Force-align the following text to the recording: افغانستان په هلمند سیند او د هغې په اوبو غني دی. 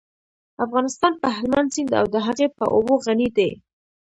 افغانستان 0.65 1.13
په 1.21 1.27
هلمند 1.37 1.73
سیند 1.75 1.91
او 1.99 2.05
د 2.13 2.15
هغې 2.27 2.47
په 2.57 2.65
اوبو 2.75 2.93
غني 3.05 3.29
دی. 3.37 3.51